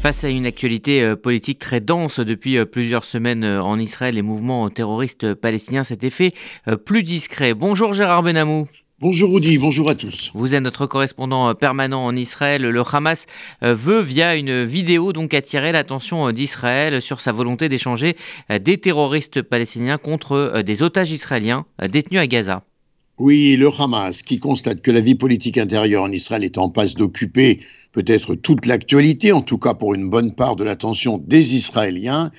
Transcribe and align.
Face 0.00 0.22
à 0.22 0.28
une 0.28 0.46
actualité 0.46 1.02
euh, 1.02 1.16
politique 1.16 1.58
très 1.58 1.80
dense 1.80 2.20
depuis 2.20 2.56
euh, 2.56 2.64
plusieurs 2.64 3.04
semaines 3.04 3.42
euh, 3.42 3.60
en 3.60 3.80
Israël, 3.80 4.14
les 4.14 4.22
mouvements 4.22 4.70
terroristes 4.70 5.34
palestiniens 5.34 5.82
s'étaient 5.82 6.08
fait 6.08 6.32
plus 6.84 7.02
discrets. 7.02 7.52
Bonjour 7.52 7.94
Gérard 7.94 8.22
Benamou. 8.22 8.68
Bonjour 9.00 9.34
Rudy, 9.34 9.58
bonjour 9.58 9.90
à 9.90 9.96
tous. 9.96 10.30
Vous 10.34 10.54
êtes 10.54 10.62
notre 10.62 10.86
correspondant 10.86 11.52
permanent 11.56 12.04
en 12.04 12.14
Israël. 12.14 12.62
Le 12.62 12.82
Hamas 12.92 13.26
veut, 13.60 14.00
via 14.00 14.36
une 14.36 14.64
vidéo, 14.64 15.12
donc 15.12 15.34
attirer 15.34 15.72
l'attention 15.72 16.30
d'Israël 16.30 17.02
sur 17.02 17.20
sa 17.20 17.32
volonté 17.32 17.68
d'échanger 17.68 18.16
des 18.50 18.78
terroristes 18.78 19.42
palestiniens 19.42 19.98
contre 19.98 20.62
des 20.64 20.82
otages 20.82 21.12
israéliens 21.12 21.64
détenus 21.88 22.20
à 22.20 22.26
Gaza. 22.26 22.64
Oui, 23.18 23.56
le 23.56 23.68
Hamas, 23.76 24.22
qui 24.22 24.38
constate 24.38 24.80
que 24.80 24.92
la 24.92 25.00
vie 25.00 25.16
politique 25.16 25.58
intérieure 25.58 26.04
en 26.04 26.12
Israël 26.12 26.44
est 26.44 26.56
en 26.56 26.68
passe 26.68 26.94
d'occuper 26.94 27.58
peut-être 27.90 28.36
toute 28.36 28.64
l'actualité, 28.64 29.32
en 29.32 29.42
tout 29.42 29.58
cas 29.58 29.74
pour 29.74 29.92
une 29.94 30.08
bonne 30.08 30.32
part 30.32 30.54
de 30.54 30.62
l'attention 30.62 31.18
des 31.18 31.56
Israéliens, 31.56 32.30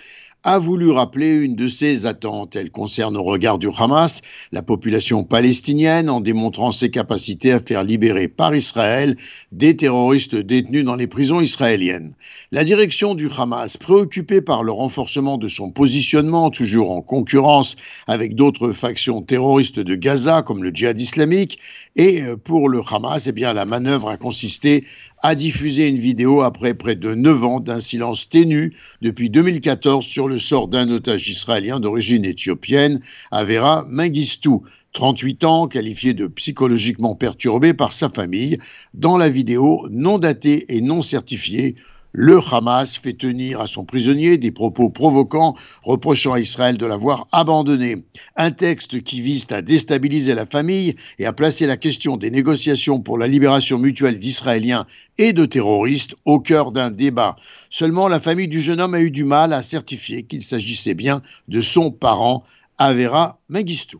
a 0.43 0.57
voulu 0.57 0.89
rappeler 0.91 1.43
une 1.43 1.55
de 1.55 1.67
ses 1.67 2.05
attentes. 2.05 2.55
Elle 2.55 2.71
concerne 2.71 3.17
au 3.17 3.23
regard 3.23 3.57
du 3.57 3.67
Hamas 3.77 4.21
la 4.53 4.61
population 4.61 5.25
palestinienne 5.25 6.09
en 6.09 6.21
démontrant 6.21 6.71
ses 6.71 6.89
capacités 6.89 7.51
à 7.51 7.59
faire 7.59 7.83
libérer 7.83 8.29
par 8.29 8.55
Israël 8.55 9.17
des 9.51 9.75
terroristes 9.75 10.35
détenus 10.35 10.85
dans 10.85 10.95
les 10.95 11.07
prisons 11.07 11.41
israéliennes. 11.41 12.13
La 12.51 12.63
direction 12.63 13.15
du 13.15 13.29
Hamas, 13.37 13.75
préoccupée 13.75 14.39
par 14.39 14.63
le 14.63 14.71
renforcement 14.71 15.37
de 15.37 15.49
son 15.49 15.71
positionnement, 15.71 16.51
toujours 16.51 16.91
en 16.91 17.01
concurrence 17.01 17.75
avec 18.07 18.35
d'autres 18.35 18.71
factions 18.71 19.21
terroristes 19.21 19.79
de 19.79 19.95
Gaza 19.95 20.41
comme 20.41 20.63
le 20.63 20.69
djihad 20.69 20.99
islamique, 20.99 21.59
et 21.97 22.21
euh, 22.21 22.37
pour 22.37 22.69
le 22.69 22.81
Hamas, 22.89 23.27
eh 23.27 23.33
bien, 23.33 23.53
la 23.53 23.65
manœuvre 23.65 24.07
a 24.07 24.15
consisté 24.15 24.85
à 25.21 25.35
diffuser 25.35 25.87
une 25.87 25.99
vidéo 25.99 26.41
après 26.41 26.73
près 26.73 26.95
de 26.95 27.13
neuf 27.13 27.43
ans 27.43 27.59
d'un 27.59 27.81
silence 27.81 28.29
ténu 28.29 28.73
depuis 29.01 29.29
2014 29.29 30.05
sur 30.05 30.28
le 30.29 30.39
sort 30.39 30.69
d'un 30.69 30.89
otage 30.89 31.27
israélien 31.27 31.81
d'origine 31.81 32.23
éthiopienne, 32.23 33.01
Avera 33.31 33.85
Mengistu. 33.89 34.61
38 34.93 35.43
ans, 35.43 35.67
qualifié 35.67 36.13
de 36.13 36.25
psychologiquement 36.25 37.13
perturbé 37.15 37.73
par 37.75 37.93
sa 37.93 38.09
famille, 38.09 38.57
dans 38.93 39.17
la 39.17 39.29
vidéo 39.29 39.87
non 39.91 40.17
datée 40.17 40.65
et 40.75 40.81
non 40.81 41.03
certifiée 41.03 41.75
le 42.11 42.39
Hamas 42.51 42.97
fait 42.97 43.13
tenir 43.13 43.61
à 43.61 43.67
son 43.67 43.85
prisonnier 43.85 44.37
des 44.37 44.51
propos 44.51 44.89
provoquants 44.89 45.55
reprochant 45.83 46.33
à 46.33 46.39
Israël 46.39 46.77
de 46.77 46.85
l'avoir 46.85 47.27
abandonné. 47.31 48.03
Un 48.35 48.51
texte 48.51 49.03
qui 49.03 49.21
vise 49.21 49.45
à 49.51 49.61
déstabiliser 49.61 50.33
la 50.33 50.45
famille 50.45 50.95
et 51.19 51.25
à 51.25 51.33
placer 51.33 51.67
la 51.67 51.77
question 51.77 52.17
des 52.17 52.31
négociations 52.31 52.99
pour 52.99 53.17
la 53.17 53.27
libération 53.27 53.77
mutuelle 53.77 54.19
d'Israéliens 54.19 54.85
et 55.17 55.33
de 55.33 55.45
terroristes 55.45 56.15
au 56.25 56.39
cœur 56.39 56.71
d'un 56.71 56.89
débat. 56.89 57.35
Seulement, 57.69 58.07
la 58.07 58.19
famille 58.19 58.47
du 58.47 58.59
jeune 58.59 58.81
homme 58.81 58.95
a 58.95 59.01
eu 59.01 59.11
du 59.11 59.23
mal 59.23 59.53
à 59.53 59.61
certifier 59.61 60.23
qu'il 60.23 60.41
s'agissait 60.41 60.95
bien 60.95 61.21
de 61.47 61.61
son 61.61 61.91
parent, 61.91 62.43
Avera 62.77 63.39
Mengistu. 63.49 63.97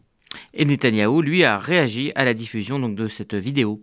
Et 0.54 0.66
Netanyahou, 0.66 1.22
lui, 1.22 1.44
a 1.44 1.58
réagi 1.58 2.12
à 2.16 2.24
la 2.24 2.34
diffusion 2.34 2.80
de 2.80 3.08
cette 3.08 3.36
vidéo. 3.36 3.82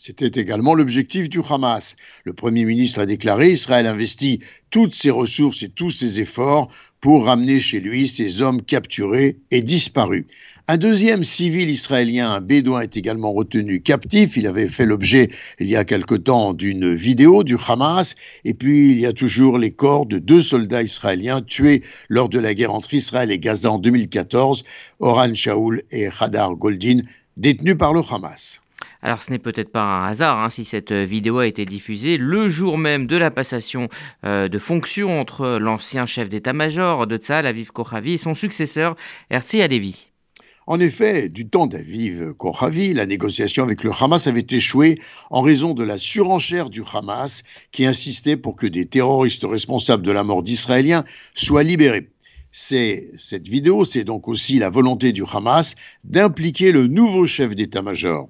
C'était 0.00 0.40
également 0.40 0.76
l'objectif 0.76 1.28
du 1.28 1.40
Hamas. 1.50 1.96
Le 2.22 2.32
Premier 2.32 2.64
ministre 2.64 3.00
a 3.00 3.06
déclaré 3.06 3.50
Israël 3.50 3.84
investit 3.88 4.38
toutes 4.70 4.94
ses 4.94 5.10
ressources 5.10 5.64
et 5.64 5.68
tous 5.68 5.90
ses 5.90 6.20
efforts 6.20 6.68
pour 7.00 7.24
ramener 7.24 7.58
chez 7.58 7.80
lui 7.80 8.06
ses 8.06 8.40
hommes 8.40 8.62
capturés 8.62 9.38
et 9.50 9.60
disparus. 9.60 10.24
Un 10.68 10.76
deuxième 10.76 11.24
civil 11.24 11.68
israélien, 11.68 12.30
un 12.30 12.40
bédouin, 12.40 12.82
est 12.82 12.96
également 12.96 13.32
retenu 13.32 13.80
captif. 13.80 14.36
Il 14.36 14.46
avait 14.46 14.68
fait 14.68 14.86
l'objet, 14.86 15.30
il 15.58 15.66
y 15.66 15.74
a 15.74 15.84
quelque 15.84 16.14
temps, 16.14 16.54
d'une 16.54 16.94
vidéo 16.94 17.42
du 17.42 17.56
Hamas. 17.66 18.14
Et 18.44 18.54
puis, 18.54 18.92
il 18.92 19.00
y 19.00 19.06
a 19.06 19.12
toujours 19.12 19.58
les 19.58 19.72
corps 19.72 20.06
de 20.06 20.18
deux 20.18 20.40
soldats 20.40 20.84
israéliens 20.84 21.42
tués 21.42 21.82
lors 22.08 22.28
de 22.28 22.38
la 22.38 22.54
guerre 22.54 22.72
entre 22.72 22.94
Israël 22.94 23.32
et 23.32 23.40
Gaza 23.40 23.72
en 23.72 23.78
2014, 23.78 24.62
Oran 25.00 25.34
Shaul 25.34 25.82
et 25.90 26.06
Hadar 26.20 26.54
Goldin, 26.54 27.00
détenus 27.36 27.76
par 27.76 27.92
le 27.92 28.02
Hamas. 28.08 28.60
Alors 29.02 29.22
ce 29.22 29.30
n'est 29.30 29.38
peut-être 29.38 29.70
pas 29.70 29.82
un 29.82 30.06
hasard 30.06 30.38
hein, 30.38 30.50
si 30.50 30.64
cette 30.64 30.92
vidéo 30.92 31.38
a 31.38 31.46
été 31.46 31.64
diffusée 31.64 32.16
le 32.16 32.48
jour 32.48 32.78
même 32.78 33.06
de 33.06 33.16
la 33.16 33.30
passation 33.30 33.88
euh, 34.24 34.48
de 34.48 34.58
fonction 34.58 35.20
entre 35.20 35.58
l'ancien 35.60 36.06
chef 36.06 36.28
d'état-major 36.28 37.06
de 37.06 37.16
Tzal, 37.16 37.46
Aviv 37.46 37.70
Kochavi, 37.70 38.14
et 38.14 38.18
son 38.18 38.34
successeur, 38.34 38.96
Herzi 39.30 39.62
Alevi. 39.62 40.08
En 40.66 40.80
effet, 40.80 41.30
du 41.30 41.48
temps 41.48 41.66
d'Aviv 41.66 42.34
Kochavi, 42.34 42.92
la 42.92 43.06
négociation 43.06 43.62
avec 43.62 43.84
le 43.84 43.90
Hamas 43.98 44.26
avait 44.26 44.46
échoué 44.50 44.98
en 45.30 45.40
raison 45.40 45.72
de 45.72 45.82
la 45.82 45.96
surenchère 45.96 46.68
du 46.68 46.82
Hamas 46.92 47.42
qui 47.72 47.86
insistait 47.86 48.36
pour 48.36 48.54
que 48.54 48.66
des 48.66 48.84
terroristes 48.84 49.46
responsables 49.48 50.04
de 50.04 50.12
la 50.12 50.24
mort 50.24 50.42
d'Israéliens 50.42 51.04
soient 51.32 51.62
libérés. 51.62 52.10
C'est 52.50 53.10
cette 53.16 53.48
vidéo, 53.48 53.84
c'est 53.84 54.04
donc 54.04 54.28
aussi 54.28 54.58
la 54.58 54.68
volonté 54.68 55.12
du 55.12 55.22
Hamas 55.32 55.74
d'impliquer 56.04 56.70
le 56.70 56.86
nouveau 56.86 57.24
chef 57.24 57.54
d'état-major. 57.54 58.28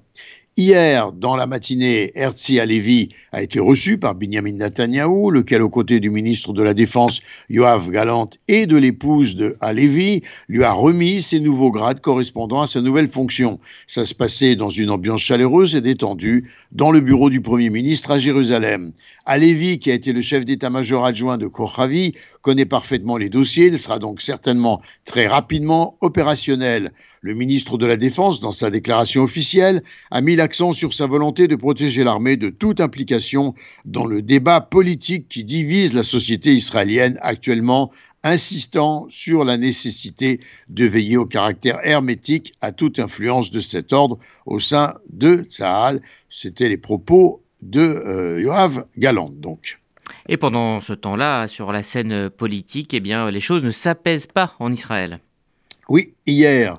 Hier, 0.59 1.13
dans 1.13 1.37
la 1.37 1.47
matinée, 1.47 2.11
Herzli 2.15 2.59
Alevi 2.59 3.07
a 3.31 3.41
été 3.41 3.61
reçu 3.61 3.97
par 3.97 4.13
Benjamin 4.15 4.51
Netanyahu, 4.51 5.31
lequel, 5.31 5.61
aux 5.61 5.69
côtés 5.69 6.01
du 6.01 6.09
ministre 6.09 6.51
de 6.51 6.61
la 6.61 6.73
Défense, 6.73 7.21
Yoav 7.49 7.89
Galant, 7.89 8.29
et 8.49 8.65
de 8.65 8.75
l'épouse 8.75 9.37
de 9.37 9.55
Alevi, 9.61 10.21
lui 10.49 10.65
a 10.65 10.73
remis 10.73 11.21
ses 11.21 11.39
nouveaux 11.39 11.71
grades 11.71 12.01
correspondant 12.01 12.61
à 12.61 12.67
sa 12.67 12.81
nouvelle 12.81 13.07
fonction. 13.07 13.57
Ça 13.87 14.03
se 14.03 14.13
passait 14.13 14.57
dans 14.57 14.69
une 14.69 14.89
ambiance 14.89 15.21
chaleureuse 15.21 15.77
et 15.77 15.81
détendue 15.81 16.51
dans 16.73 16.91
le 16.91 16.99
bureau 16.99 17.29
du 17.29 17.39
Premier 17.39 17.69
ministre 17.69 18.11
à 18.11 18.19
Jérusalem. 18.19 18.91
Alevi, 19.25 19.79
qui 19.79 19.91
a 19.91 19.93
été 19.93 20.11
le 20.11 20.19
chef 20.21 20.43
d'état-major 20.43 21.05
adjoint 21.05 21.37
de 21.37 21.47
Kochavi, 21.47 22.15
connaît 22.41 22.65
parfaitement 22.65 23.17
les 23.17 23.29
dossiers. 23.29 23.67
Il 23.67 23.79
sera 23.79 23.99
donc 23.99 24.21
certainement 24.21 24.81
très 25.05 25.27
rapidement 25.27 25.97
opérationnel. 26.01 26.91
Le 27.21 27.33
ministre 27.33 27.77
de 27.77 27.85
la 27.85 27.97
Défense, 27.97 28.39
dans 28.39 28.53
sa 28.53 28.69
déclaration 28.69 29.23
officielle, 29.23 29.83
a 30.09 30.21
mis 30.21 30.37
l'accent 30.37 30.71
sur 30.71 30.93
sa 30.93 31.05
volonté 31.05 31.49
de 31.49 31.55
protéger 31.57 32.05
l'armée 32.05 32.37
de 32.37 32.49
toute 32.49 32.79
implication 32.79 33.55
dans 33.83 34.05
le 34.05 34.21
débat 34.21 34.61
politique 34.61 35.27
qui 35.27 35.43
divise 35.43 35.93
la 35.93 36.03
société 36.03 36.53
israélienne 36.53 37.19
actuellement, 37.21 37.91
insistant 38.23 39.05
sur 39.09 39.43
la 39.43 39.57
nécessité 39.57 40.39
de 40.69 40.85
veiller 40.85 41.17
au 41.17 41.25
caractère 41.25 41.79
hermétique 41.83 42.53
à 42.61 42.71
toute 42.71 42.99
influence 42.99 43.51
de 43.51 43.59
cet 43.59 43.91
ordre 43.91 44.17
au 44.45 44.61
sein 44.61 44.95
de 45.11 45.43
Tsahal. 45.43 46.01
C'était 46.29 46.69
les 46.69 46.77
propos 46.77 47.43
de 47.61 47.81
euh, 47.81 48.41
Yoav 48.41 48.85
Galant, 48.97 49.29
donc. 49.29 49.79
Et 50.31 50.37
pendant 50.37 50.79
ce 50.79 50.93
temps-là, 50.93 51.47
sur 51.47 51.71
la 51.71 51.81
scène 51.81 52.29
politique, 52.29 52.93
eh 52.93 52.99
bien, 52.99 53.31
les 53.31 53.39
choses 53.39 53.63
ne 53.63 53.71
s'apaisent 53.71 54.27
pas 54.27 54.53
en 54.59 54.71
Israël. 54.71 55.21
Oui, 55.89 56.13
hier, 56.27 56.77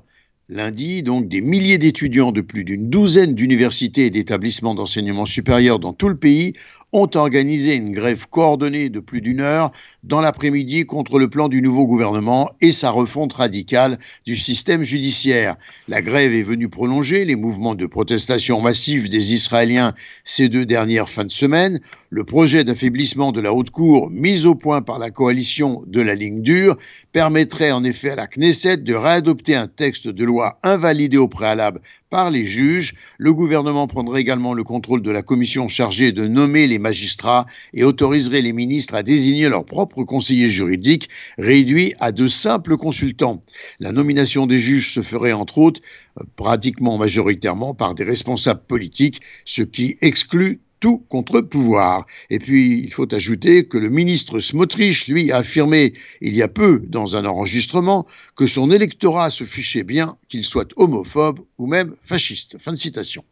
Lundi, 0.48 1.02
donc, 1.02 1.26
des 1.26 1.40
milliers 1.40 1.76
d'étudiants 1.76 2.30
de 2.30 2.42
plus 2.42 2.62
d'une 2.62 2.88
douzaine 2.88 3.34
d'universités 3.34 4.06
et 4.06 4.10
d'établissements 4.10 4.76
d'enseignement 4.76 5.26
supérieur 5.26 5.80
dans 5.80 5.92
tout 5.92 6.08
le 6.08 6.16
pays 6.16 6.52
ont 6.92 7.08
organisé 7.14 7.74
une 7.74 7.92
grève 7.92 8.26
coordonnée 8.28 8.88
de 8.88 9.00
plus 9.00 9.20
d'une 9.20 9.40
heure 9.40 9.70
dans 10.02 10.20
l'après-midi 10.20 10.86
contre 10.86 11.18
le 11.18 11.28
plan 11.28 11.48
du 11.48 11.62
nouveau 11.62 11.86
gouvernement 11.86 12.50
et 12.60 12.72
sa 12.72 12.90
refonte 12.90 13.34
radicale 13.34 13.98
du 14.24 14.34
système 14.34 14.82
judiciaire. 14.82 15.56
La 15.88 16.02
grève 16.02 16.32
est 16.32 16.42
venue 16.42 16.68
prolonger 16.68 17.24
les 17.24 17.36
mouvements 17.36 17.74
de 17.74 17.86
protestation 17.86 18.60
massifs 18.60 19.08
des 19.08 19.34
Israéliens 19.34 19.92
ces 20.24 20.48
deux 20.48 20.66
dernières 20.66 21.08
fins 21.08 21.24
de 21.24 21.30
semaine. 21.30 21.80
Le 22.12 22.24
projet 22.24 22.64
d'affaiblissement 22.64 23.30
de 23.30 23.40
la 23.40 23.52
haute 23.52 23.70
cour 23.70 24.10
mis 24.10 24.44
au 24.44 24.56
point 24.56 24.82
par 24.82 24.98
la 24.98 25.10
coalition 25.10 25.84
de 25.86 26.00
la 26.00 26.16
ligne 26.16 26.42
dure 26.42 26.76
permettrait 27.12 27.70
en 27.70 27.84
effet 27.84 28.10
à 28.10 28.16
la 28.16 28.26
Knesset 28.26 28.78
de 28.78 28.94
réadopter 28.94 29.54
un 29.54 29.68
texte 29.68 30.08
de 30.08 30.24
loi 30.24 30.58
invalidé 30.64 31.18
au 31.18 31.28
préalable 31.28 31.80
par 32.08 32.32
les 32.32 32.46
juges. 32.46 32.94
Le 33.16 33.32
gouvernement 33.32 33.86
prendrait 33.86 34.22
également 34.22 34.54
le 34.54 34.64
contrôle 34.64 35.02
de 35.02 35.10
la 35.12 35.22
commission 35.22 35.68
chargée 35.68 36.10
de 36.10 36.26
nommer 36.26 36.66
les 36.66 36.79
magistrats 36.80 37.46
et 37.72 37.84
autoriserait 37.84 38.42
les 38.42 38.52
ministres 38.52 38.94
à 38.94 39.02
désigner 39.02 39.48
leurs 39.48 39.64
propres 39.64 40.04
conseillers 40.04 40.48
juridiques, 40.48 41.08
réduits 41.38 41.94
à 42.00 42.12
de 42.12 42.26
simples 42.26 42.76
consultants. 42.76 43.42
La 43.78 43.92
nomination 43.92 44.46
des 44.46 44.58
juges 44.58 44.92
se 44.92 45.02
ferait 45.02 45.32
entre 45.32 45.58
autres 45.58 45.80
euh, 46.18 46.24
pratiquement 46.36 46.98
majoritairement 46.98 47.74
par 47.74 47.94
des 47.94 48.04
responsables 48.04 48.64
politiques, 48.66 49.20
ce 49.44 49.62
qui 49.62 49.96
exclut 50.00 50.60
tout 50.80 51.04
contre-pouvoir. 51.08 52.06
Et 52.30 52.38
puis, 52.38 52.80
il 52.82 52.92
faut 52.92 53.14
ajouter 53.14 53.66
que 53.66 53.78
le 53.78 53.90
ministre 53.90 54.40
Smotrich, 54.40 55.06
lui, 55.08 55.30
a 55.30 55.38
affirmé 55.38 55.92
il 56.20 56.34
y 56.34 56.42
a 56.42 56.48
peu 56.48 56.82
dans 56.86 57.16
un 57.16 57.26
enregistrement 57.26 58.06
que 58.34 58.46
son 58.46 58.70
électorat 58.70 59.30
se 59.30 59.44
fichait 59.44 59.84
bien 59.84 60.16
qu'il 60.28 60.42
soit 60.42 60.72
homophobe 60.76 61.40
ou 61.58 61.66
même 61.66 61.94
fasciste. 62.02 62.56
Fin 62.58 62.72
de 62.72 62.78
citation. 62.78 63.24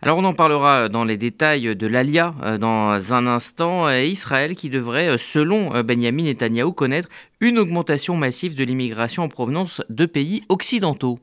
Alors 0.00 0.18
on 0.18 0.24
en 0.24 0.32
parlera 0.32 0.88
dans 0.88 1.04
les 1.04 1.16
détails 1.16 1.74
de 1.74 1.86
l'ALIA 1.86 2.34
euh, 2.42 2.58
dans 2.58 3.12
un 3.12 3.26
instant. 3.26 3.90
Israël 3.90 4.54
qui 4.54 4.70
devrait, 4.70 5.08
euh, 5.08 5.18
selon 5.18 5.74
euh, 5.74 5.82
Benjamin 5.82 6.24
Netanyahu, 6.24 6.72
connaître 6.72 7.08
une 7.40 7.58
augmentation 7.58 8.16
massive 8.16 8.54
de 8.54 8.64
l'immigration 8.64 9.24
en 9.24 9.28
provenance 9.28 9.82
de 9.90 10.06
pays 10.06 10.42
occidentaux. 10.48 11.18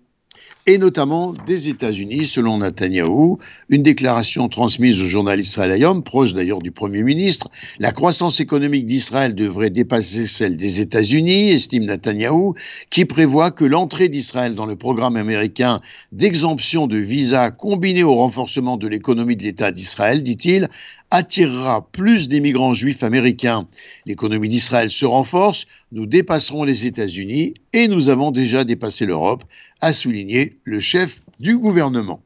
Et 0.68 0.80
notamment 0.80 1.34
des 1.46 1.70
États-Unis, 1.70 2.26
selon 2.26 2.58
Netanyahou. 2.58 3.38
Une 3.70 3.84
déclaration 3.84 4.50
transmise 4.50 5.02
au 5.02 5.06
journal 5.06 5.40
Israël 5.40 5.72
Hayom, 5.72 6.02
proche 6.04 6.34
d'ailleurs 6.34 6.62
du 6.62 6.72
Premier 6.72 7.04
ministre. 7.04 7.50
La 7.80 7.92
croissance 7.92 8.40
économique 8.40 8.88
d'Israël 8.88 9.36
devrait 9.36 9.70
dépasser 9.70 10.26
celle 10.26 10.58
des 10.58 10.82
États-Unis, 10.82 11.52
estime 11.52 11.86
Netanyahou, 11.86 12.56
qui 12.90 13.06
prévoit 13.06 13.52
que 13.52 13.66
l'entrée 13.66 14.10
d'Israël 14.10 14.56
dans 14.56 14.66
le 14.66 14.76
programme 14.76 15.18
américain 15.18 15.82
d'exemption 16.12 16.88
de 16.88 16.98
visa 16.98 17.52
combiné 17.52 18.04
au 18.04 18.16
renforcement 18.16 18.78
de 18.78 18.88
l'économie 18.88 19.36
de 19.36 19.44
l'État 19.44 19.72
d'Israël, 19.72 20.24
dit-il, 20.24 20.70
attirera 21.12 21.88
plus 21.92 22.28
d'immigrants 22.28 22.74
juifs 22.74 23.04
américains. 23.04 23.68
L'économie 24.06 24.50
d'Israël 24.50 24.90
se 24.90 25.06
renforce, 25.06 25.66
nous 25.92 26.06
dépasserons 26.06 26.64
les 26.64 26.86
États-Unis 26.86 27.54
et 27.74 27.88
nous 27.88 28.10
avons 28.10 28.32
déjà 28.32 28.64
dépassé 28.64 29.06
l'Europe, 29.06 29.44
a 29.82 29.94
souligné 29.94 30.58
le 30.64 30.80
chef 30.80 31.22
du 31.40 31.58
gouvernement. 31.58 32.22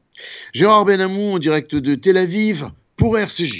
Gérard 0.52 0.84
Benamou 0.84 1.32
en 1.32 1.38
direct 1.38 1.74
de 1.74 1.94
Tel 1.94 2.16
Aviv 2.16 2.70
pour 2.96 3.18
RCJ. 3.18 3.48